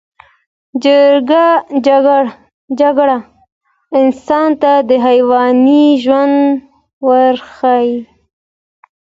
جګړه 2.79 3.13
انسان 3.99 4.49
ته 4.61 4.73
د 4.89 4.91
حیواني 5.05 5.85
ژوند 6.03 6.37
ورښيي 7.07 7.93